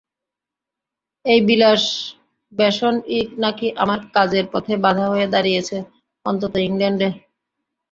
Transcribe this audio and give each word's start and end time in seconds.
এই 1.25 1.39
বিলাস-ব্যসনই 1.47 3.19
নাকি 3.43 3.67
আমার 3.83 3.99
কাজের 4.15 4.45
পথে 4.53 4.73
বাধা 4.85 5.05
হয়ে 5.07 5.27
দাঁড়িয়েছে, 5.33 5.77
অন্তত 6.25 6.53
ইংলণ্ডে। 6.67 7.09